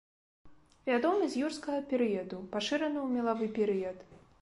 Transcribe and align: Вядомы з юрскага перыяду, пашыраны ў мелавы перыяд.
Вядомы 0.91 1.27
з 1.35 1.43
юрскага 1.49 1.79
перыяду, 1.93 2.43
пашыраны 2.57 2.99
ў 3.05 3.15
мелавы 3.19 3.45
перыяд. 3.61 3.97